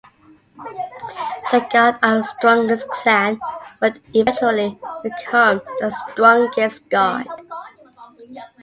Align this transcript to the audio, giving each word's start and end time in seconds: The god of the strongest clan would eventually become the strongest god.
The 1.51 1.63
god 1.71 1.93
of 2.01 2.23
the 2.23 2.23
strongest 2.23 2.87
clan 2.89 3.39
would 3.83 4.01
eventually 4.15 4.79
become 5.03 5.61
the 5.79 5.91
strongest 5.91 6.89
god. 6.89 7.27